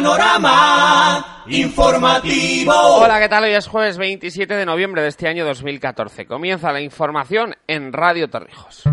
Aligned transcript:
Panorama 0.00 1.44
informativo. 1.46 2.72
Hola, 2.72 3.20
¿qué 3.20 3.28
tal? 3.28 3.44
Hoy 3.44 3.50
es 3.50 3.66
jueves 3.68 3.98
27 3.98 4.54
de 4.54 4.64
noviembre 4.64 5.02
de 5.02 5.08
este 5.08 5.28
año 5.28 5.44
2014. 5.44 6.24
Comienza 6.24 6.72
la 6.72 6.80
información 6.80 7.54
en 7.66 7.92
Radio 7.92 8.30
Torrijos. 8.30 8.84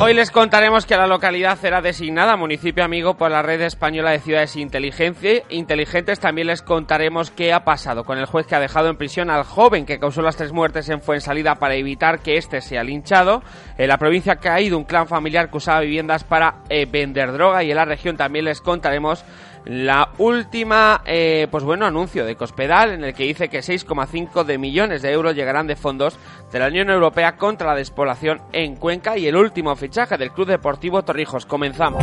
Hoy 0.00 0.14
les 0.14 0.30
contaremos 0.30 0.84
que 0.84 0.96
la 0.96 1.06
localidad 1.06 1.56
será 1.58 1.80
designada 1.80 2.36
municipio 2.36 2.84
amigo 2.84 3.16
por 3.16 3.30
la 3.30 3.40
Red 3.40 3.62
Española 3.62 4.10
de 4.10 4.18
Ciudades 4.18 4.56
Inteligentes. 4.56 6.20
También 6.20 6.48
les 6.48 6.60
contaremos 6.60 7.30
qué 7.30 7.52
ha 7.52 7.64
pasado 7.64 8.04
con 8.04 8.18
el 8.18 8.26
juez 8.26 8.46
que 8.46 8.54
ha 8.54 8.60
dejado 8.60 8.88
en 8.88 8.96
prisión 8.96 9.30
al 9.30 9.44
joven 9.44 9.86
que 9.86 9.98
causó 9.98 10.20
las 10.20 10.36
tres 10.36 10.52
muertes 10.52 10.88
en 10.88 11.00
Fuensalida 11.00 11.54
para 11.54 11.76
evitar 11.76 12.18
que 12.20 12.36
éste 12.36 12.60
sea 12.60 12.84
linchado. 12.84 13.42
En 13.78 13.88
la 13.88 13.96
provincia 13.96 14.34
ha 14.34 14.36
caído 14.36 14.76
un 14.76 14.84
clan 14.84 15.06
familiar 15.06 15.50
que 15.50 15.56
usaba 15.56 15.80
viviendas 15.80 16.24
para 16.24 16.56
eh, 16.68 16.86
vender 16.86 17.32
droga 17.32 17.62
y 17.62 17.70
en 17.70 17.76
la 17.76 17.84
región 17.84 18.16
también 18.16 18.44
les 18.44 18.60
contaremos 18.60 19.24
la 19.64 20.10
última, 20.18 21.02
eh, 21.04 21.46
pues 21.50 21.62
bueno, 21.64 21.86
anuncio 21.86 22.24
de 22.24 22.36
Cospedal 22.36 22.90
en 22.92 23.04
el 23.04 23.14
que 23.14 23.24
dice 23.24 23.48
que 23.48 23.60
6,5 23.60 24.44
de 24.44 24.58
millones 24.58 25.02
de 25.02 25.12
euros 25.12 25.36
llegarán 25.36 25.66
de 25.66 25.76
fondos 25.76 26.18
de 26.50 26.58
la 26.58 26.66
Unión 26.66 26.90
Europea 26.90 27.36
contra 27.36 27.68
la 27.68 27.74
despoblación 27.74 28.42
en 28.52 28.76
Cuenca 28.76 29.16
y 29.16 29.26
el 29.26 29.36
último 29.36 29.76
fichaje 29.76 30.16
del 30.18 30.32
Club 30.32 30.48
Deportivo 30.48 31.02
Torrijos. 31.02 31.46
Comenzamos. 31.46 32.02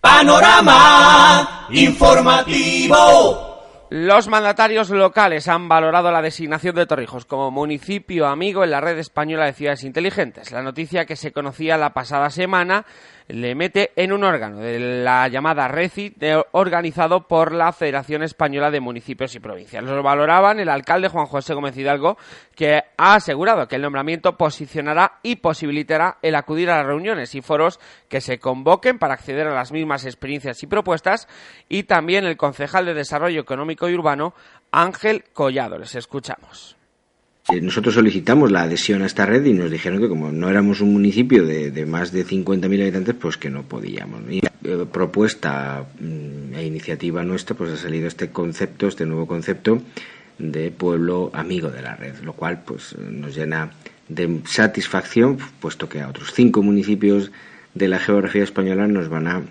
Panorama 0.00 1.66
informativo. 1.70 3.47
Los 3.90 4.28
mandatarios 4.28 4.90
locales 4.90 5.48
han 5.48 5.66
valorado 5.66 6.10
la 6.10 6.20
designación 6.20 6.74
de 6.74 6.84
Torrijos 6.84 7.24
como 7.24 7.50
municipio 7.50 8.26
amigo 8.26 8.62
en 8.62 8.70
la 8.70 8.82
red 8.82 8.98
española 8.98 9.46
de 9.46 9.54
ciudades 9.54 9.82
inteligentes. 9.82 10.52
La 10.52 10.62
noticia 10.62 11.06
que 11.06 11.16
se 11.16 11.32
conocía 11.32 11.78
la 11.78 11.94
pasada 11.94 12.28
semana 12.28 12.84
le 13.28 13.54
mete 13.54 13.92
en 13.96 14.12
un 14.12 14.24
órgano 14.24 14.58
de 14.58 14.78
la 14.78 15.28
llamada 15.28 15.68
RECI 15.68 16.14
organizado 16.52 17.28
por 17.28 17.52
la 17.52 17.72
Federación 17.72 18.22
Española 18.22 18.70
de 18.70 18.80
Municipios 18.80 19.34
y 19.34 19.40
Provincias. 19.40 19.84
Lo 19.84 20.02
valoraban 20.02 20.60
el 20.60 20.68
alcalde 20.68 21.08
Juan 21.08 21.26
José 21.26 21.54
Gómez 21.54 21.76
Hidalgo, 21.76 22.16
que 22.54 22.82
ha 22.96 23.14
asegurado 23.14 23.68
que 23.68 23.76
el 23.76 23.82
nombramiento 23.82 24.36
posicionará 24.36 25.18
y 25.22 25.36
posibilitará 25.36 26.18
el 26.22 26.34
acudir 26.34 26.70
a 26.70 26.78
las 26.78 26.86
reuniones 26.86 27.34
y 27.34 27.42
foros 27.42 27.80
que 28.08 28.22
se 28.22 28.38
convoquen 28.38 28.98
para 28.98 29.14
acceder 29.14 29.46
a 29.46 29.54
las 29.54 29.72
mismas 29.72 30.06
experiencias 30.06 30.62
y 30.62 30.66
propuestas, 30.66 31.28
y 31.68 31.82
también 31.82 32.24
el 32.24 32.38
concejal 32.38 32.86
de 32.86 32.94
Desarrollo 32.94 33.40
Económico 33.40 33.77
y 33.86 33.94
Urbano, 33.94 34.34
Ángel 34.72 35.24
Collado. 35.32 35.78
Les 35.78 35.94
escuchamos. 35.94 36.76
Eh, 37.50 37.60
Nosotros 37.60 37.94
solicitamos 37.94 38.50
la 38.50 38.62
adhesión 38.62 39.02
a 39.02 39.06
esta 39.06 39.26
red 39.26 39.44
y 39.44 39.52
nos 39.52 39.70
dijeron 39.70 40.00
que 40.00 40.08
como 40.08 40.32
no 40.32 40.50
éramos 40.50 40.80
un 40.80 40.92
municipio 40.92 41.44
de, 41.46 41.70
de 41.70 41.86
más 41.86 42.12
de 42.12 42.26
50.000 42.26 42.82
habitantes, 42.82 43.14
pues 43.14 43.36
que 43.36 43.50
no 43.50 43.62
podíamos. 43.62 44.22
Y 44.30 44.38
eh, 44.38 44.86
propuesta 44.90 45.86
mm, 46.00 46.54
e 46.54 46.64
iniciativa 46.66 47.22
nuestra, 47.24 47.56
pues 47.56 47.70
ha 47.72 47.76
salido 47.76 48.08
este 48.08 48.30
concepto, 48.30 48.88
este 48.88 49.06
nuevo 49.06 49.26
concepto 49.26 49.80
de 50.38 50.70
pueblo 50.70 51.30
amigo 51.32 51.70
de 51.70 51.82
la 51.82 51.96
red, 51.96 52.16
lo 52.22 52.32
cual 52.32 52.62
pues 52.64 52.96
nos 52.98 53.34
llena 53.34 53.70
de 54.08 54.40
satisfacción, 54.46 55.38
puesto 55.60 55.88
que 55.88 56.00
a 56.00 56.08
otros 56.08 56.32
cinco 56.32 56.62
municipios 56.62 57.30
de 57.74 57.88
la 57.88 57.98
geografía 57.98 58.44
española 58.44 58.86
nos 58.86 59.08
van 59.08 59.26
a 59.26 59.42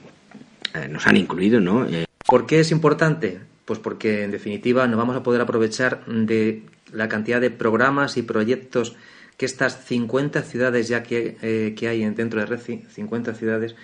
eh, 0.73 0.88
nos 0.88 1.08
han 1.08 1.17
incluido, 1.17 1.59
¿no? 1.59 1.86
Eh, 1.86 2.05
¿Por 2.25 2.45
qué 2.45 2.59
es 2.59 2.72
importante? 2.72 3.39
Pues 3.68 3.80
porque 3.80 4.23
en 4.23 4.32
definitiva 4.32 4.88
nos 4.88 4.98
vamos 4.98 5.18
a 5.18 5.23
poder 5.23 5.42
aprovechar 5.42 6.06
de 6.06 6.64
la 6.94 7.10
cantidad 7.10 7.42
de 7.42 7.52
programas 7.52 8.16
y 8.16 8.22
proyectos 8.22 8.96
que 9.36 9.46
estas 9.46 9.84
50 9.84 10.42
ciudades 10.44 10.88
ya 10.88 11.04
que, 11.04 11.38
eh, 11.42 11.76
que 11.78 11.90
hay 11.90 12.04
dentro 12.12 12.40
de 12.40 12.45
RECI, 12.45 12.86
50 12.90 13.33
ciudades, 13.36 13.76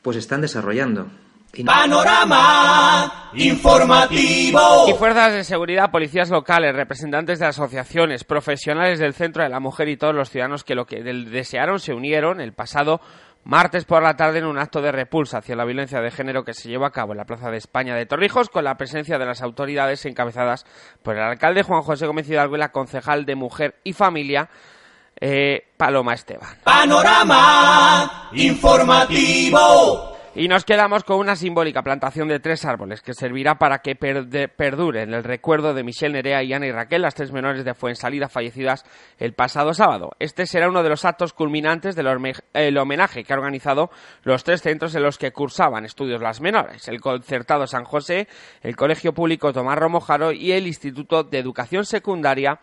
pues 0.00 0.16
están 0.16 0.42
desarrollando. 0.42 1.08
Panorama 1.66 3.30
informativo. 3.34 4.88
Y 4.88 4.92
fuerzas 4.94 5.34
de 5.34 5.44
seguridad, 5.44 5.90
policías 5.90 6.30
locales, 6.30 6.74
representantes 6.74 7.40
de 7.40 7.46
asociaciones, 7.46 8.22
profesionales 8.24 9.00
del 9.00 9.12
Centro 9.12 9.42
de 9.42 9.50
la 9.50 9.60
Mujer 9.60 9.88
y 9.88 9.96
todos 9.96 10.14
los 10.14 10.30
ciudadanos 10.30 10.64
que 10.64 10.76
lo 10.76 10.86
que 10.86 11.02
desearon 11.02 11.80
se 11.80 11.92
unieron 11.92 12.40
el 12.40 12.52
pasado 12.54 13.00
martes 13.44 13.84
por 13.84 14.02
la 14.02 14.16
tarde 14.16 14.38
en 14.38 14.46
un 14.46 14.58
acto 14.58 14.80
de 14.80 14.92
repulsa 14.92 15.38
hacia 15.38 15.56
la 15.56 15.64
violencia 15.64 16.00
de 16.00 16.10
género 16.10 16.44
que 16.44 16.54
se 16.54 16.68
llevó 16.68 16.86
a 16.86 16.92
cabo 16.92 17.12
en 17.12 17.18
la 17.18 17.24
Plaza 17.24 17.50
de 17.50 17.56
España 17.56 17.94
de 17.96 18.06
Torrijos 18.06 18.48
con 18.48 18.64
la 18.64 18.76
presencia 18.76 19.18
de 19.18 19.26
las 19.26 19.42
autoridades 19.42 20.04
encabezadas 20.06 20.64
por 21.02 21.16
el 21.16 21.22
alcalde 21.22 21.62
Juan 21.62 21.82
José 21.82 22.06
Gómez 22.06 22.28
Hidalgo 22.28 22.56
y 22.56 22.60
la 22.60 22.72
concejal 22.72 23.24
de 23.24 23.34
Mujer 23.34 23.76
y 23.84 23.92
Familia 23.92 24.48
eh, 25.20 25.68
Paloma 25.76 26.14
Esteban. 26.14 26.58
Panorama 26.64 28.30
informativo. 28.32 30.11
Y 30.34 30.48
nos 30.48 30.64
quedamos 30.64 31.04
con 31.04 31.18
una 31.18 31.36
simbólica 31.36 31.82
plantación 31.82 32.26
de 32.26 32.40
tres 32.40 32.64
árboles 32.64 33.02
que 33.02 33.12
servirá 33.12 33.56
para 33.58 33.80
que 33.80 33.94
perdure 33.94 35.02
en 35.02 35.12
el 35.12 35.24
recuerdo 35.24 35.74
de 35.74 35.84
Michelle 35.84 36.14
Nerea 36.14 36.42
y 36.42 36.54
Ana 36.54 36.66
y 36.66 36.72
Raquel, 36.72 37.02
las 37.02 37.14
tres 37.14 37.32
menores 37.32 37.66
de 37.66 37.74
Fuensalida 37.74 38.30
fallecidas 38.30 38.86
el 39.18 39.34
pasado 39.34 39.74
sábado. 39.74 40.12
Este 40.18 40.46
será 40.46 40.70
uno 40.70 40.82
de 40.82 40.88
los 40.88 41.04
actos 41.04 41.34
culminantes 41.34 41.94
del 41.96 42.78
homenaje 42.78 43.24
que 43.24 43.32
ha 43.34 43.36
organizado 43.36 43.90
los 44.22 44.42
tres 44.42 44.62
centros 44.62 44.94
en 44.94 45.02
los 45.02 45.18
que 45.18 45.32
cursaban 45.32 45.84
estudios 45.84 46.22
las 46.22 46.40
menores, 46.40 46.88
el 46.88 47.02
Concertado 47.02 47.66
San 47.66 47.84
José, 47.84 48.26
el 48.62 48.74
Colegio 48.74 49.12
Público 49.12 49.52
Tomás 49.52 49.78
Romojaro 49.78 50.32
y 50.32 50.52
el 50.52 50.66
Instituto 50.66 51.24
de 51.24 51.40
Educación 51.40 51.84
Secundaria 51.84 52.58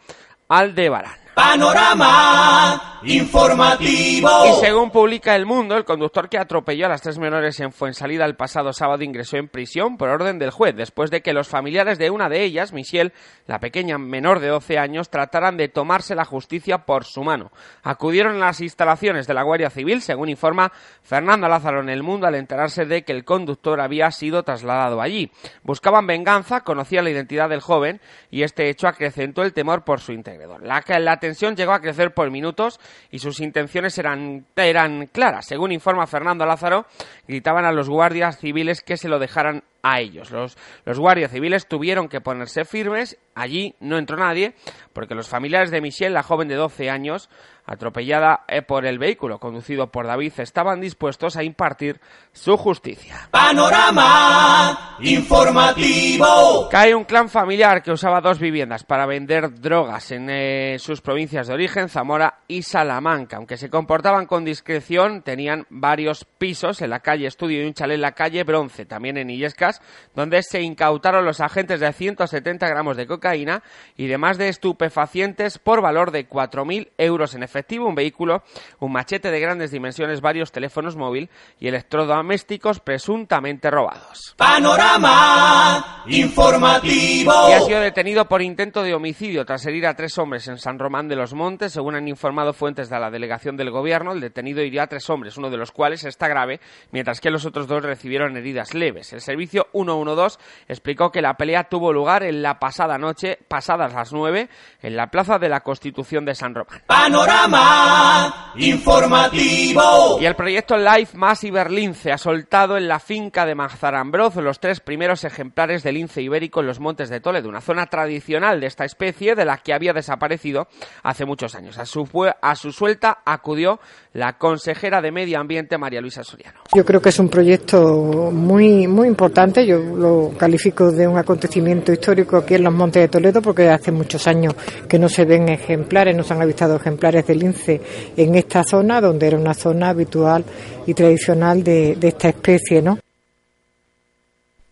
Aldebarán. 0.47 1.28
Panorama 1.33 2.89
informativo. 3.03 4.29
Y 4.45 4.59
según 4.59 4.91
publica 4.91 5.35
El 5.35 5.45
Mundo, 5.45 5.75
el 5.75 5.85
conductor 5.85 6.29
que 6.29 6.37
atropelló 6.37 6.85
a 6.85 6.89
las 6.89 7.01
tres 7.01 7.17
menores 7.17 7.59
en 7.59 7.71
Fuensalida 7.71 8.25
el 8.25 8.35
pasado 8.35 8.73
sábado 8.73 9.03
ingresó 9.03 9.37
en 9.37 9.47
prisión 9.47 9.97
por 9.97 10.09
orden 10.09 10.39
del 10.39 10.51
juez, 10.51 10.75
después 10.75 11.09
de 11.11 11.21
que 11.21 11.33
los 11.33 11.47
familiares 11.47 11.97
de 11.97 12.09
una 12.09 12.29
de 12.29 12.43
ellas, 12.43 12.73
Michelle, 12.73 13.13
la 13.45 13.59
pequeña 13.59 13.97
menor 13.97 14.39
de 14.39 14.47
12 14.47 14.77
años, 14.77 15.09
trataran 15.09 15.57
de 15.57 15.69
tomarse 15.69 16.15
la 16.15 16.25
justicia 16.25 16.79
por 16.79 17.05
su 17.05 17.23
mano. 17.23 17.51
Acudieron 17.83 18.35
a 18.35 18.47
las 18.47 18.61
instalaciones 18.61 19.27
de 19.27 19.33
la 19.33 19.43
Guardia 19.43 19.69
Civil, 19.69 20.01
según 20.01 20.29
informa 20.29 20.71
Fernando 21.01 21.47
Lázaro 21.47 21.81
en 21.81 21.89
El 21.89 22.03
Mundo, 22.03 22.27
al 22.27 22.35
enterarse 22.35 22.85
de 22.85 23.03
que 23.03 23.13
el 23.13 23.25
conductor 23.25 23.79
había 23.79 24.11
sido 24.11 24.43
trasladado 24.43 25.01
allí. 25.01 25.31
Buscaban 25.63 26.07
venganza, 26.07 26.61
conocían 26.61 27.05
la 27.05 27.11
identidad 27.11 27.49
del 27.49 27.61
joven 27.61 28.01
y 28.29 28.43
este 28.43 28.69
hecho 28.69 28.87
acrecentó 28.87 29.43
el 29.43 29.53
temor 29.53 29.83
por 29.83 30.01
su 30.01 30.11
integridad. 30.11 30.59
La, 30.61 30.83
la 30.99 31.18
tensión 31.19 31.55
llegó 31.55 31.73
a 31.73 31.81
crecer 31.81 32.13
por 32.13 32.29
minutos 32.31 32.79
y 33.11 33.19
sus 33.19 33.39
intenciones 33.39 33.97
eran, 33.97 34.45
eran 34.55 35.07
claras. 35.07 35.45
Según 35.47 35.71
informa 35.71 36.07
Fernando 36.07 36.45
Lázaro, 36.45 36.85
gritaban 37.27 37.65
a 37.65 37.71
los 37.71 37.89
guardias 37.89 38.39
civiles 38.39 38.81
que 38.81 38.97
se 38.97 39.09
lo 39.09 39.19
dejaran 39.19 39.63
a 39.83 39.99
ellos. 39.99 40.31
Los, 40.31 40.57
los 40.85 40.99
guardias 40.99 41.31
civiles 41.31 41.67
tuvieron 41.67 42.07
que 42.07 42.21
ponerse 42.21 42.65
firmes. 42.65 43.17
Allí 43.35 43.75
no 43.79 43.97
entró 43.97 44.17
nadie 44.17 44.53
porque 44.93 45.15
los 45.15 45.29
familiares 45.29 45.71
de 45.71 45.81
Michelle, 45.81 46.13
la 46.13 46.23
joven 46.23 46.47
de 46.49 46.55
12 46.55 46.89
años, 46.89 47.29
atropellada 47.65 48.43
eh, 48.47 48.61
por 48.61 48.85
el 48.85 48.97
vehículo 48.97 49.39
conducido 49.39 49.91
por 49.91 50.07
David, 50.07 50.33
estaban 50.37 50.81
dispuestos 50.81 51.37
a 51.37 51.43
impartir 51.43 52.01
su 52.33 52.57
justicia. 52.57 53.29
Panorama 53.31 54.97
informativo. 55.01 56.67
Cae 56.69 56.95
un 56.95 57.05
clan 57.05 57.29
familiar 57.29 57.81
que 57.81 57.91
usaba 57.91 58.21
dos 58.21 58.39
viviendas 58.39 58.83
para 58.83 59.05
vender 59.05 59.59
drogas 59.61 60.11
en 60.11 60.29
eh, 60.29 60.77
sus 60.79 61.01
provincias 61.01 61.47
de 61.47 61.53
origen, 61.53 61.89
Zamora 61.89 62.39
y 62.47 62.63
Salamanca. 62.63 63.37
Aunque 63.37 63.57
se 63.57 63.69
comportaban 63.69 64.25
con 64.25 64.43
discreción, 64.43 65.21
tenían 65.21 65.65
varios 65.69 66.25
pisos 66.25 66.81
en 66.81 66.89
la 66.89 66.99
calle 66.99 67.27
Estudio 67.27 67.63
y 67.63 67.67
un 67.67 67.73
chalet 67.73 67.95
en 67.95 68.01
la 68.01 68.13
calle 68.13 68.43
Bronce, 68.43 68.85
también 68.85 69.17
en 69.17 69.29
Illescas, 69.29 69.68
donde 70.15 70.41
se 70.43 70.61
incautaron 70.61 71.25
los 71.25 71.41
agentes 71.41 71.79
de 71.79 71.91
170 71.91 72.67
gramos 72.67 72.97
de 72.97 73.07
cocaína 73.07 73.63
y 73.97 74.07
demás 74.07 74.37
de 74.37 74.49
estupefacientes 74.49 75.57
por 75.59 75.81
valor 75.81 76.11
de 76.11 76.27
4.000 76.27 76.89
euros 76.97 77.35
en 77.35 77.43
efectivo, 77.43 77.87
un 77.87 77.95
vehículo, 77.95 78.43
un 78.79 78.91
machete 78.91 79.31
de 79.31 79.39
grandes 79.39 79.71
dimensiones, 79.71 80.21
varios 80.21 80.51
teléfonos 80.51 80.95
móvil 80.95 81.29
y 81.59 81.67
electrodomésticos 81.67 82.79
presuntamente 82.79 83.69
robados. 83.69 84.35
Panorama 84.37 86.03
informativo. 86.07 87.49
Y 87.49 87.53
ha 87.53 87.61
sido 87.61 87.79
detenido 87.79 88.25
por 88.25 88.41
intento 88.41 88.83
de 88.83 88.93
homicidio 88.93 89.45
tras 89.45 89.65
herir 89.65 89.87
a 89.87 89.95
tres 89.95 90.17
hombres 90.17 90.47
en 90.47 90.57
San 90.57 90.79
Román 90.79 91.07
de 91.07 91.15
los 91.15 91.33
Montes. 91.33 91.73
Según 91.73 91.95
han 91.95 92.07
informado 92.07 92.53
fuentes 92.53 92.89
de 92.89 92.99
la 92.99 93.11
delegación 93.11 93.57
del 93.57 93.71
gobierno, 93.71 94.13
el 94.13 94.21
detenido 94.21 94.61
hirió 94.61 94.81
a 94.81 94.87
tres 94.87 95.09
hombres, 95.09 95.37
uno 95.37 95.49
de 95.49 95.57
los 95.57 95.71
cuales 95.71 96.03
está 96.05 96.27
grave, 96.27 96.59
mientras 96.91 97.19
que 97.19 97.29
los 97.29 97.45
otros 97.45 97.67
dos 97.67 97.83
recibieron 97.83 98.37
heridas 98.37 98.73
leves. 98.73 99.13
El 99.13 99.21
servicio 99.21 99.58
112 99.71 100.37
explicó 100.67 101.11
que 101.11 101.21
la 101.21 101.35
pelea 101.35 101.65
tuvo 101.65 101.93
lugar 101.93 102.23
en 102.23 102.41
la 102.41 102.59
pasada 102.59 102.97
noche, 102.97 103.37
pasadas 103.47 103.93
las 103.93 104.11
nueve, 104.13 104.49
en 104.81 104.95
la 104.95 105.07
Plaza 105.07 105.39
de 105.39 105.49
la 105.49 105.61
Constitución 105.61 106.25
de 106.25 106.35
San 106.35 106.55
Román. 106.55 106.81
Panorama 106.85 108.53
informativo. 108.55 110.19
Y 110.19 110.25
el 110.25 110.35
proyecto 110.35 110.77
Life 110.77 111.17
Massive 111.17 111.69
Lince 111.69 112.11
ha 112.11 112.17
soltado 112.17 112.77
en 112.77 112.87
la 112.87 112.99
finca 112.99 113.45
de 113.45 113.55
Mazarambroz 113.55 114.35
los 114.37 114.59
tres 114.59 114.79
primeros 114.79 115.23
ejemplares 115.23 115.83
de 115.83 115.91
lince 115.91 116.21
ibérico 116.21 116.59
en 116.61 116.67
los 116.67 116.79
montes 116.79 117.09
de 117.09 117.19
Toledo, 117.19 117.49
una 117.49 117.61
zona 117.61 117.87
tradicional 117.87 118.59
de 118.59 118.67
esta 118.67 118.85
especie 118.85 119.35
de 119.35 119.45
la 119.45 119.57
que 119.57 119.73
había 119.73 119.93
desaparecido 119.93 120.67
hace 121.03 121.25
muchos 121.25 121.55
años. 121.55 121.77
A 121.77 121.85
su, 121.85 122.07
a 122.41 122.55
su 122.55 122.71
suelta 122.71 123.19
acudió 123.25 123.79
la 124.13 124.37
consejera 124.37 125.01
de 125.01 125.11
Medio 125.11 125.39
Ambiente, 125.39 125.77
María 125.77 126.01
Luisa 126.01 126.23
Soriano. 126.23 126.61
Yo 126.73 126.85
creo 126.85 127.01
que 127.01 127.09
es 127.09 127.19
un 127.19 127.29
proyecto 127.29 128.31
muy, 128.31 128.87
muy 128.87 129.07
importante. 129.07 129.29
Yo 129.53 129.79
lo 129.79 130.31
califico 130.37 130.91
de 130.91 131.07
un 131.07 131.17
acontecimiento 131.17 131.91
histórico 131.91 132.37
aquí 132.37 132.53
en 132.53 132.63
los 132.63 132.73
Montes 132.73 133.01
de 133.01 133.07
Toledo 133.07 133.41
porque 133.41 133.67
hace 133.67 133.91
muchos 133.91 134.27
años 134.27 134.53
que 134.87 134.99
no 134.99 135.09
se 135.09 135.25
ven 135.25 135.49
ejemplares, 135.49 136.15
no 136.15 136.23
se 136.23 136.33
han 136.33 136.41
avistado 136.41 136.75
ejemplares 136.75 137.25
de 137.25 137.35
lince 137.35 137.81
en 138.15 138.35
esta 138.35 138.63
zona, 138.63 139.01
donde 139.01 139.27
era 139.27 139.37
una 139.37 139.53
zona 139.53 139.89
habitual 139.89 140.45
y 140.85 140.93
tradicional 140.93 141.63
de, 141.63 141.97
esta 141.99 142.29
especie, 142.29 142.81
¿no? 142.81 142.99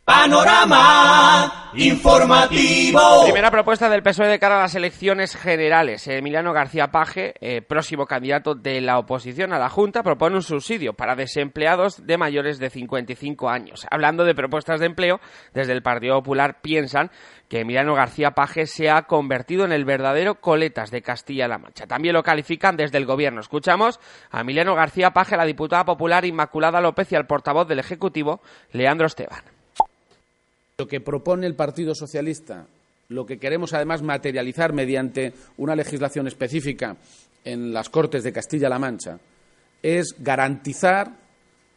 Panorama 0.05 1.66
informativo. 1.77 3.23
Primera 3.23 3.51
propuesta 3.51 3.89
del 3.89 4.01
PSOE 4.01 4.27
de 4.27 4.39
cara 4.39 4.57
a 4.57 4.61
las 4.61 4.75
elecciones 4.75 5.35
generales. 5.35 6.07
Emiliano 6.07 6.53
García 6.53 6.87
Paje, 6.87 7.35
eh, 7.39 7.61
próximo 7.61 8.05
candidato 8.05 8.55
de 8.55 8.81
la 8.81 8.97
oposición 8.97 9.53
a 9.53 9.59
la 9.59 9.69
Junta, 9.69 10.03
propone 10.03 10.35
un 10.35 10.41
subsidio 10.41 10.93
para 10.93 11.15
desempleados 11.15 12.05
de 12.05 12.17
mayores 12.17 12.59
de 12.59 12.69
55 12.69 13.49
años. 13.49 13.85
Hablando 13.91 14.25
de 14.25 14.35
propuestas 14.35 14.79
de 14.79 14.87
empleo, 14.87 15.19
desde 15.53 15.73
el 15.73 15.83
Partido 15.83 16.15
Popular 16.15 16.61
piensan 16.61 17.11
que 17.47 17.61
Emiliano 17.61 17.93
García 17.93 18.31
Paje 18.31 18.65
se 18.65 18.89
ha 18.89 19.03
convertido 19.03 19.63
en 19.63 19.71
el 19.71 19.85
verdadero 19.85 20.41
coletas 20.41 20.91
de 20.91 21.01
Castilla-La 21.01 21.57
Mancha. 21.57 21.87
También 21.87 22.13
lo 22.13 22.23
califican 22.23 22.75
desde 22.75 22.97
el 22.97 23.05
gobierno. 23.05 23.39
Escuchamos 23.39 23.99
a 24.31 24.41
Emiliano 24.41 24.75
García 24.75 25.11
Paje, 25.11 25.37
la 25.37 25.45
diputada 25.45 25.85
popular 25.85 26.25
Inmaculada 26.25 26.81
López 26.81 27.11
y 27.11 27.15
al 27.15 27.27
portavoz 27.27 27.67
del 27.67 27.79
Ejecutivo, 27.79 28.41
Leandro 28.71 29.07
Esteban. 29.07 29.56
Lo 30.79 30.87
que 30.87 31.01
propone 31.01 31.47
el 31.47 31.55
Partido 31.55 31.95
Socialista, 31.95 32.67
lo 33.09 33.25
que 33.25 33.39
queremos 33.39 33.73
además 33.73 34.03
materializar 34.03 34.73
mediante 34.73 35.33
una 35.57 35.75
legislación 35.75 36.27
específica 36.27 36.97
en 37.43 37.73
las 37.73 37.89
Cortes 37.89 38.23
de 38.23 38.31
Castilla-La 38.31 38.77
Mancha, 38.77 39.17
es 39.81 40.13
garantizar, 40.19 41.13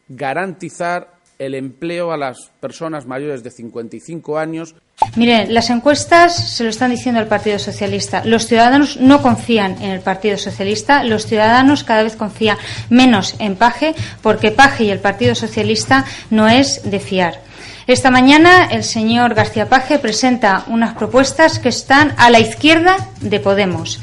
garantizar 0.07 1.15
el 1.39 1.55
empleo 1.55 2.11
a 2.11 2.17
las 2.17 2.51
personas 2.59 3.07
mayores 3.07 3.41
de 3.41 3.49
55 3.49 4.37
años. 4.37 4.75
Miren, 5.15 5.51
las 5.51 5.71
encuestas 5.71 6.55
se 6.55 6.63
lo 6.63 6.69
están 6.69 6.91
diciendo 6.91 7.19
al 7.19 7.27
Partido 7.27 7.57
Socialista. 7.57 8.23
Los 8.23 8.45
ciudadanos 8.45 8.97
no 8.97 9.23
confían 9.23 9.81
en 9.81 9.89
el 9.89 10.01
Partido 10.01 10.37
Socialista. 10.37 11.03
Los 11.03 11.25
ciudadanos 11.25 11.83
cada 11.83 12.03
vez 12.03 12.15
confían 12.15 12.59
menos 12.91 13.33
en 13.39 13.55
Paje 13.55 13.95
porque 14.21 14.51
Paje 14.51 14.83
y 14.83 14.91
el 14.91 14.99
Partido 14.99 15.33
Socialista 15.33 16.05
no 16.29 16.47
es 16.47 16.83
de 16.83 16.99
fiar. 16.99 17.49
Esta 17.91 18.09
mañana 18.09 18.69
el 18.71 18.85
señor 18.85 19.33
García 19.33 19.67
Paje 19.67 19.99
presenta 19.99 20.63
unas 20.67 20.95
propuestas 20.95 21.59
que 21.59 21.67
están 21.67 22.13
a 22.15 22.29
la 22.29 22.39
izquierda 22.39 22.95
de 23.19 23.41
Podemos. 23.41 23.99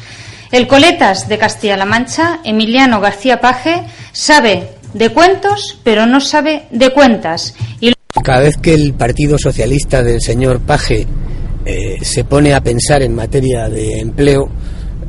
El 0.52 0.66
coletas 0.66 1.26
de 1.26 1.38
Castilla-La 1.38 1.86
Mancha, 1.86 2.40
Emiliano 2.44 3.00
García 3.00 3.40
Paje, 3.40 3.84
sabe 4.12 4.72
de 4.92 5.08
cuentos, 5.08 5.80
pero 5.84 6.04
no 6.04 6.20
sabe 6.20 6.66
de 6.70 6.92
cuentas. 6.92 7.54
Cada 8.22 8.40
vez 8.40 8.58
que 8.58 8.74
el 8.74 8.92
Partido 8.92 9.38
Socialista 9.38 10.02
del 10.02 10.20
señor 10.20 10.60
Paje 10.60 11.06
eh, 11.64 11.96
se 12.02 12.24
pone 12.24 12.52
a 12.52 12.60
pensar 12.60 13.00
en 13.00 13.14
materia 13.14 13.70
de 13.70 14.00
empleo, 14.00 14.50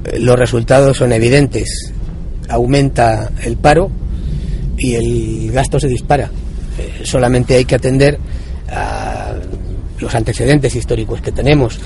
eh, 0.05 0.19
los 0.19 0.39
resultados 0.39 0.95
son 0.95 1.11
evidentes. 1.11 1.91
Aumenta 2.47 3.29
el 3.43 3.57
paro 3.57 3.91
y 4.77 4.95
el 4.95 5.51
gasto 5.51 5.81
se 5.81 5.89
dispara. 5.89 6.31
Eh, 6.77 7.01
solamente 7.03 7.55
hay 7.55 7.65
que 7.65 7.75
atender 7.75 8.17
a 8.71 9.33
los 9.99 10.15
antecedentes 10.15 10.75
históricos 10.75 11.21
que 11.21 11.31
tenemos. 11.31 11.79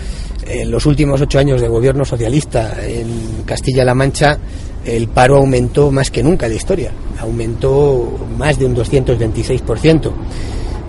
En 0.45 0.69
los 0.69 0.85
últimos 0.85 1.21
ocho 1.21 1.39
años 1.39 1.61
de 1.61 1.67
gobierno 1.67 2.05
socialista 2.05 2.75
en 2.85 3.43
Castilla-La 3.45 3.93
Mancha, 3.93 4.37
el 4.85 5.07
paro 5.07 5.37
aumentó 5.37 5.91
más 5.91 6.11
que 6.11 6.21
nunca 6.21 6.49
de 6.49 6.55
historia, 6.55 6.91
aumentó 7.19 8.27
más 8.37 8.59
de 8.59 8.65
un 8.65 8.75
226%. 8.75 10.11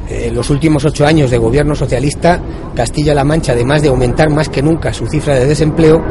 En 0.09 0.35
los 0.35 0.51
últimos 0.51 0.85
ocho 0.85 1.07
años 1.07 1.31
de 1.31 1.39
gobierno 1.39 1.75
socialista, 1.75 2.41
Castilla-La 2.75 3.25
Mancha, 3.25 3.53
además 3.53 3.81
de 3.81 3.89
aumentar 3.89 4.29
más 4.31 4.49
que 4.49 4.63
nunca 4.63 4.93
su 4.93 5.07
cifra 5.07 5.35
de 5.35 5.47
desempleo, 5.47 6.03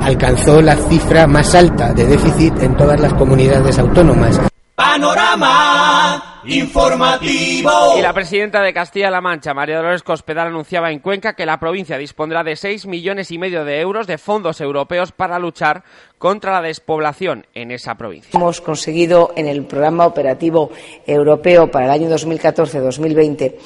alcanzó 0.00 0.62
la 0.62 0.76
cifra 0.76 1.26
más 1.26 1.54
alta 1.54 1.92
de 1.92 2.06
déficit 2.06 2.62
en 2.62 2.76
todas 2.76 3.00
las 3.00 3.14
comunidades 3.14 3.78
autónomas. 3.78 4.49
Panorama 4.80 6.40
informativo. 6.46 7.98
Y 7.98 8.00
la 8.00 8.14
presidenta 8.14 8.62
de 8.62 8.72
Castilla-La 8.72 9.20
Mancha, 9.20 9.52
María 9.52 9.76
Dolores 9.76 10.02
Cospedal, 10.02 10.46
anunciaba 10.46 10.90
en 10.90 11.00
Cuenca 11.00 11.34
que 11.34 11.44
la 11.44 11.60
provincia 11.60 11.98
dispondrá 11.98 12.42
de 12.42 12.56
6 12.56 12.86
millones 12.86 13.30
y 13.30 13.36
medio 13.36 13.66
de 13.66 13.78
euros 13.80 14.06
de 14.06 14.16
fondos 14.16 14.58
europeos 14.62 15.12
para 15.12 15.38
luchar 15.38 15.84
contra 16.16 16.52
la 16.52 16.62
despoblación 16.62 17.46
en 17.52 17.72
esa 17.72 17.96
provincia. 17.96 18.30
Hemos 18.32 18.62
conseguido 18.62 19.32
en 19.36 19.48
el 19.48 19.66
programa 19.66 20.06
operativo 20.06 20.70
europeo 21.06 21.70
para 21.70 21.84
el 21.84 21.90
año 21.90 22.08
2014-2020 22.16 23.56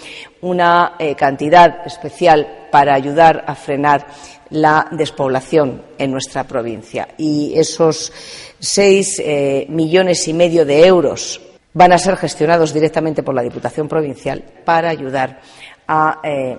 una 0.41 0.95
eh, 0.99 1.15
cantidad 1.15 1.87
especial 1.87 2.64
para 2.75 2.97
ayudar 2.97 3.45
a 3.47 3.55
frenar 3.55 4.05
la 4.51 4.89
despoblación 4.91 5.81
en 5.97 6.11
nuestra 6.11 6.43
provincia. 6.43 7.07
Y 7.17 7.57
esos 7.57 8.13
seis 8.59 9.23
eh, 9.25 9.65
millones 9.69 10.27
y 10.27 10.35
medio 10.35 10.67
de 10.67 10.85
euros 10.85 11.41
van 11.73 11.93
a 11.93 11.99
ser 11.99 12.17
gestionados 12.17 12.75
directamente 12.75 13.23
por 13.23 13.33
la 13.33 13.45
Diputación 13.45 13.87
Provincial 13.87 14.43
para 14.65 14.89
ayudar 14.89 15.39
a 15.87 16.19
eh, 16.25 16.59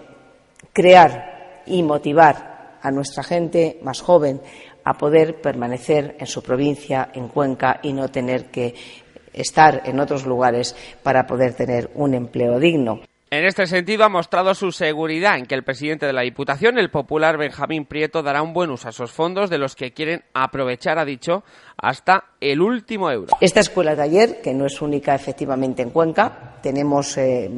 crear 0.71 1.63
y 1.65 1.83
motivar 1.83 2.77
a 2.81 2.91
nuestra 2.91 3.21
gente 3.21 3.79
más 3.81 4.00
joven 4.00 4.39
a 4.85 4.94
poder 4.94 5.41
permanecer 5.41 6.15
en 6.17 6.27
su 6.27 6.41
provincia, 6.41 7.09
en 7.13 7.27
Cuenca, 7.27 7.81
y 7.83 7.91
no 7.91 8.07
tener 8.07 8.45
que 8.45 8.73
estar 9.33 9.81
en 9.83 10.00
otros 10.00 10.25
lugares 10.25 10.77
para 11.03 11.27
poder 11.27 11.56
tener 11.56 11.91
un 11.94 12.13
empleo 12.13 12.57
digno. 12.57 13.01
En 13.31 13.44
este 13.44 13.66
sentido, 13.66 14.04
ha 14.04 14.10
mostrado 14.10 14.54
su 14.54 14.72
seguridad 14.72 15.38
en 15.38 15.48
que 15.48 15.56
el 15.56 15.63
presidente 15.63 16.06
de 16.06 16.13
la 16.13 16.22
Diputación, 16.22 16.77
el 16.77 16.92
popular 16.92 17.38
Benjamín 17.38 17.86
Prieto, 17.86 18.22
dará 18.22 18.44
un 18.44 18.54
buen 18.54 18.69
uso 18.69 18.88
a 18.88 18.92
esos 18.92 19.12
fondos 19.12 19.50
de 19.50 19.57
los 19.57 19.75
que 19.75 19.94
quieren 19.94 20.24
aprovechar, 20.33 21.00
ha 21.00 21.06
dicho, 21.06 21.44
hasta 21.75 22.25
el 22.39 22.62
último 22.62 23.10
euro. 23.10 23.36
Esta 23.42 23.62
escuela 23.62 23.95
de 23.95 24.04
ayer, 24.04 24.42
que 24.44 24.54
no 24.54 24.68
es 24.68 24.80
única 24.80 25.16
efectivamente 25.16 25.81
en 25.81 25.89
Cuenca, 25.89 26.60
tenemos 26.62 27.18
eh, 27.18 27.50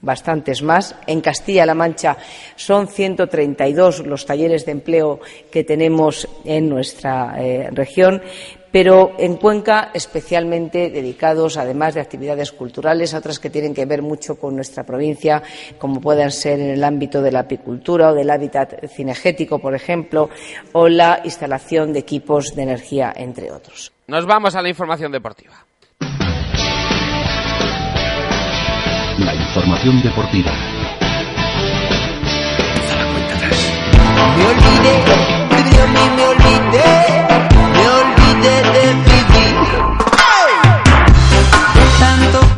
bastantes 0.00 0.62
más. 0.62 0.96
En 1.06 1.20
Castilla-La 1.20 1.74
Mancha 1.74 2.16
son 2.56 2.88
132 2.88 4.06
los 4.06 4.26
talleres 4.26 4.66
de 4.66 4.72
empleo 4.72 5.20
que 5.50 5.64
tenemos 5.64 6.28
en 6.44 6.68
nuestra 6.68 7.36
eh, 7.38 7.70
región, 7.70 8.22
pero 8.72 9.12
en 9.18 9.36
Cuenca 9.36 9.90
especialmente 9.94 10.90
dedicados, 10.90 11.56
además 11.56 11.94
de 11.94 12.00
actividades 12.00 12.52
culturales, 12.52 13.14
a 13.14 13.18
otras 13.18 13.38
que 13.38 13.50
tienen 13.50 13.74
que 13.74 13.86
ver 13.86 14.02
mucho 14.02 14.36
con 14.36 14.54
nuestra 14.54 14.84
provincia, 14.84 15.42
como 15.78 16.00
puedan 16.00 16.30
ser 16.30 16.60
en 16.60 16.70
el 16.70 16.84
ámbito 16.84 17.22
de 17.22 17.32
la 17.32 17.40
apicultura 17.40 18.10
o 18.10 18.14
del 18.14 18.30
hábitat 18.30 18.86
cinegético, 18.88 19.58
por 19.58 19.74
ejemplo, 19.74 20.30
o 20.72 20.88
la 20.88 21.20
instalación 21.24 21.92
de 21.92 22.00
equipos 22.00 22.54
de 22.54 22.62
energía, 22.62 23.12
entre 23.14 23.50
otros. 23.50 23.92
Nos 24.06 24.26
vamos 24.26 24.54
a 24.56 24.62
la 24.62 24.68
información 24.68 25.12
deportiva. 25.12 25.54
La 29.18 29.34
información 29.34 30.02
deportiva. 30.02 30.50
Me 34.36 34.46
olvidé, 34.46 34.96
me 36.16 36.22
olvidé. 36.24 37.39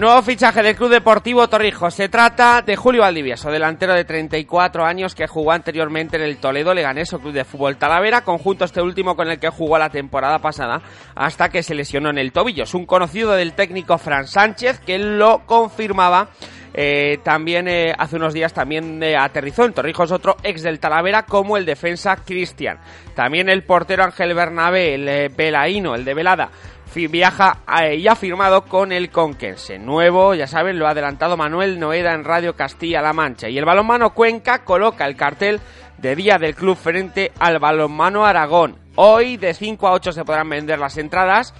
Nuevo 0.02 0.22
fichaje 0.22 0.62
del 0.64 0.74
Club 0.74 0.90
Deportivo 0.90 1.46
Torrijos. 1.48 1.94
Se 1.94 2.08
trata 2.08 2.60
de 2.60 2.74
Julio 2.74 3.02
Valdivieso, 3.02 3.52
delantero 3.52 3.94
de 3.94 4.04
34 4.04 4.84
años 4.84 5.14
que 5.14 5.28
jugó 5.28 5.52
anteriormente 5.52 6.16
en 6.16 6.24
el 6.24 6.38
Toledo 6.38 6.74
Leganés 6.74 7.12
o 7.12 7.20
Club 7.20 7.32
de 7.32 7.44
Fútbol 7.44 7.76
Talavera, 7.76 8.22
conjunto 8.22 8.64
este 8.64 8.82
último 8.82 9.14
con 9.14 9.28
el 9.28 9.38
que 9.38 9.48
jugó 9.48 9.78
la 9.78 9.90
temporada 9.90 10.40
pasada 10.40 10.82
hasta 11.14 11.50
que 11.50 11.62
se 11.62 11.76
lesionó 11.76 12.10
en 12.10 12.18
el 12.18 12.32
tobillo. 12.32 12.64
Es 12.64 12.74
un 12.74 12.84
conocido 12.84 13.30
del 13.32 13.52
técnico 13.52 13.96
Fran 13.96 14.26
Sánchez 14.26 14.80
que 14.80 14.98
lo 14.98 15.46
confirmaba 15.46 16.30
eh, 16.74 17.18
también 17.22 17.68
eh, 17.68 17.94
hace 17.96 18.16
unos 18.16 18.32
días 18.32 18.52
también 18.52 19.02
eh, 19.02 19.16
aterrizó 19.16 19.64
en 19.64 19.72
Torrijos 19.72 20.10
otro 20.10 20.36
ex 20.42 20.62
del 20.62 20.80
Talavera 20.80 21.24
como 21.24 21.56
el 21.56 21.66
defensa 21.66 22.16
Cristian. 22.16 22.78
También 23.14 23.48
el 23.48 23.64
portero 23.64 24.04
Ángel 24.04 24.34
Bernabé, 24.34 24.94
el 24.94 25.28
Belaíno, 25.30 25.94
el 25.94 26.04
de 26.04 26.14
Velada, 26.14 26.50
viaja 26.94 27.58
y 27.96 28.06
ha 28.06 28.14
firmado 28.14 28.64
con 28.64 28.92
el 28.92 29.10
Conquense. 29.10 29.78
Nuevo, 29.78 30.34
ya 30.34 30.46
saben, 30.46 30.78
lo 30.78 30.86
ha 30.86 30.90
adelantado 30.90 31.36
Manuel 31.36 31.78
Noeda 31.78 32.14
en 32.14 32.24
Radio 32.24 32.54
Castilla-La 32.54 33.12
Mancha. 33.12 33.48
Y 33.48 33.58
el 33.58 33.64
balonmano 33.64 34.14
Cuenca 34.14 34.64
coloca 34.64 35.06
el 35.06 35.16
cartel 35.16 35.60
de 35.98 36.16
día 36.16 36.38
del 36.38 36.54
club 36.54 36.76
frente 36.76 37.32
al 37.38 37.58
balonmano 37.58 38.26
Aragón. 38.26 38.76
Hoy 38.96 39.36
de 39.36 39.54
5 39.54 39.88
a 39.88 39.92
8 39.92 40.12
se 40.12 40.24
podrán 40.24 40.48
vender 40.50 40.78
las 40.78 40.98
entradas 40.98 41.54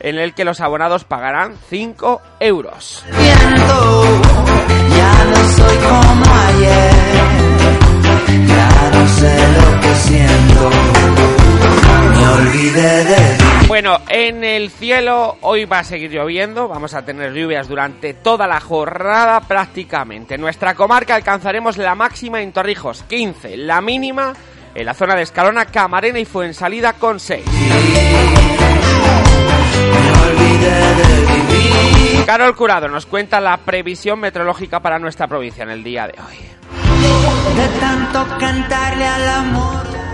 en 0.00 0.18
el 0.18 0.34
que 0.34 0.44
los 0.44 0.60
abonados 0.60 1.04
pagarán 1.04 1.56
5 1.68 2.20
euros. 2.40 3.04
Ya 4.96 5.24
no 5.24 5.48
soy 5.50 5.76
como 5.78 6.34
ayer. 6.34 6.92
Ya 8.46 8.90
no 8.92 9.08
sé 9.08 9.48
lo 9.52 9.80
que 9.80 9.94
siento. 9.94 10.70
Me 12.10 12.28
olvidé 12.28 13.04
de 13.04 13.66
Bueno, 13.68 13.98
en 14.08 14.44
el 14.44 14.70
cielo 14.70 15.36
hoy 15.42 15.64
va 15.64 15.80
a 15.80 15.84
seguir 15.84 16.10
lloviendo, 16.10 16.68
vamos 16.68 16.94
a 16.94 17.04
tener 17.04 17.32
lluvias 17.32 17.68
durante 17.68 18.14
toda 18.14 18.46
la 18.46 18.60
jornada 18.60 19.40
prácticamente. 19.40 20.34
En 20.36 20.40
nuestra 20.40 20.74
comarca 20.74 21.14
alcanzaremos 21.14 21.76
la 21.76 21.94
máxima 21.94 22.40
en 22.40 22.52
Torrijos, 22.52 23.02
15, 23.04 23.56
la 23.56 23.80
mínima 23.80 24.32
en 24.74 24.84
la 24.84 24.94
zona 24.94 25.14
de 25.14 25.22
Escalona, 25.22 25.66
Camarena 25.66 26.18
y 26.18 26.24
Fuensalida 26.24 26.92
con 26.94 27.18
6. 27.18 27.44
Carol 32.26 32.56
Curado 32.56 32.88
nos 32.88 33.06
cuenta 33.06 33.40
la 33.40 33.56
previsión 33.58 34.18
meteorológica 34.18 34.80
para 34.80 34.98
nuestra 34.98 35.28
provincia 35.28 35.62
en 35.62 35.70
el 35.70 35.84
día 35.84 36.06
de 36.06 36.14
hoy. 36.20 36.36
de 37.56 37.80
tanto 37.80 38.26
cantarle 38.38 39.06
al 39.06 39.28
amor. 39.28 40.05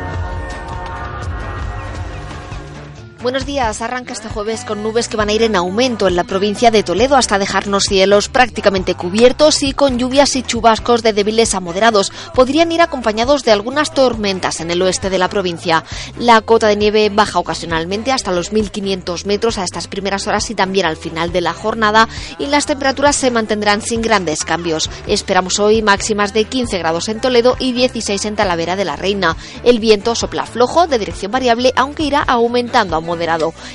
Buenos 3.23 3.47
días. 3.47 3.81
Arranca 3.83 4.13
este 4.13 4.29
jueves 4.29 4.65
con 4.65 4.83
nubes 4.83 5.07
que 5.07 5.17
van 5.17 5.29
a 5.29 5.33
ir 5.33 5.45
en 5.45 5.55
aumento 5.55 6.09
en 6.09 6.17
la 6.17 6.25
provincia 6.25 6.73
de 6.73 6.83
Toledo 6.83 7.15
hasta 7.15 7.39
dejarnos 7.39 7.85
cielos 7.85 8.29
prácticamente 8.29 8.97
cubiertos 8.97 9.63
y 9.63 9.75
con 9.75 9.97
lluvias 9.97 10.35
y 10.35 10.43
chubascos 10.43 11.05
de 11.05 11.13
débiles 11.13 11.55
a 11.55 11.61
moderados. 11.61 12.11
Podrían 12.35 12.73
ir 12.73 12.81
acompañados 12.81 13.45
de 13.45 13.53
algunas 13.53 13.95
tormentas 13.95 14.59
en 14.59 14.73
el 14.73 14.83
oeste 14.83 15.09
de 15.09 15.19
la 15.19 15.29
provincia. 15.29 15.85
La 16.19 16.41
cota 16.41 16.67
de 16.67 16.75
nieve 16.75 17.11
baja 17.11 17.39
ocasionalmente 17.39 18.11
hasta 18.11 18.33
los 18.33 18.53
1.500 18.53 19.25
metros 19.27 19.57
a 19.57 19.63
estas 19.63 19.87
primeras 19.87 20.27
horas 20.27 20.51
y 20.51 20.57
también 20.57 20.87
al 20.87 20.97
final 20.97 21.31
de 21.31 21.43
la 21.43 21.53
jornada 21.53 22.09
y 22.41 22.47
las 22.47 22.67
temperaturas 22.67 23.15
se 23.15 23.31
mantendrán 23.31 23.83
sin 23.83 24.03
grandes 24.03 24.45
cambios. 24.45 24.91
Esperamos 25.07 25.61
hoy 25.61 25.81
máximas 25.81 26.33
de 26.33 26.43
15 26.43 26.77
grados 26.79 27.09
en 27.09 27.21
Toledo 27.21 27.55
y 27.61 27.73
16 27.73 28.25
en 28.25 28.35
Talavera 28.35 28.75
de 28.75 28.85
la 28.85 28.97
Reina. 28.97 29.37
El 29.63 29.79
viento 29.79 30.17
sopla 30.17 30.45
flojo 30.45 30.89
de 30.89 30.99
dirección 30.99 31.31
variable 31.31 31.73
aunque 31.77 32.03
irá 32.03 32.21
aumentando 32.21 32.97
a 32.97 33.12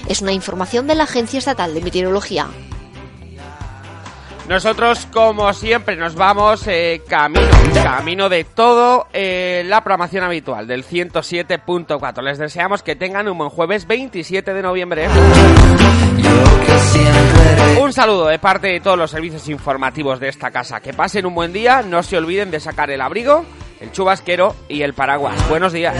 Es 0.08 0.22
una 0.22 0.32
información 0.32 0.88
de 0.88 0.96
la 0.96 1.04
Agencia 1.04 1.40
Estatal 1.40 1.74
de 1.74 1.82
Meteorología. 1.82 2.48
Nosotros, 4.48 5.08
como 5.12 5.52
siempre, 5.52 5.98
nos 5.98 6.16
vamos 6.16 6.66
eh, 6.68 7.02
camino, 7.10 7.50
camino 7.84 8.30
de 8.30 8.46
todo 8.46 9.08
eh, 9.12 9.64
la 9.66 9.82
programación 9.82 10.24
habitual 10.24 10.68
del 10.68 10.86
107.4. 10.86 12.22
Les 12.24 12.38
deseamos 12.38 12.82
que 12.82 12.96
tengan 12.96 13.28
un 13.28 13.38
buen 13.38 13.50
jueves 13.50 13.86
27 13.88 14.54
de 14.54 14.62
noviembre. 14.62 15.10
Un 17.82 17.92
saludo 17.92 18.28
de 18.28 18.40
parte 18.40 18.68
de 18.68 18.80
todos 18.80 18.98
los 18.98 19.12
servicios 19.12 19.50
informativos 19.50 20.22
de 20.22 20.30
esta 20.30 20.50
casa. 20.50 20.80
Que 20.80 20.94
pasen 20.94 21.26
un 21.26 21.36
buen 21.36 21.52
día. 21.52 21.82
No 21.82 22.02
se 22.02 22.18
olviden 22.18 22.50
de 22.50 22.62
sacar 22.62 22.90
el 22.90 23.02
abrigo, 23.02 23.44
el 23.82 23.92
chubasquero 23.92 24.56
y 24.70 24.82
el 24.82 24.94
paraguas. 24.94 25.36
Buenos 25.50 25.74
días. 25.74 25.94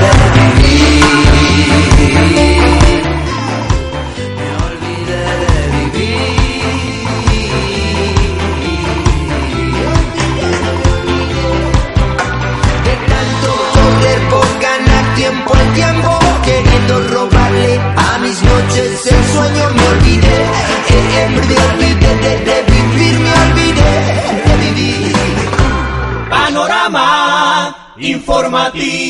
De 0.00 0.15
informativo. 28.16 29.06